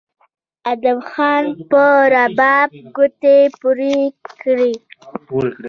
[0.71, 3.95] ادم خان په رباب ګوتې پورې
[4.41, 4.73] کړې